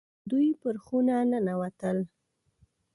[0.29, 1.97] دوی پر خونه ننوتل.